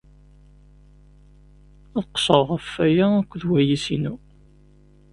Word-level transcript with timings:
Ad 1.99 2.05
qeṣṣreɣ 2.13 2.41
ɣef 2.51 2.69
waya 2.77 3.07
akked 3.19 3.41
wayis-inu. 3.49 4.15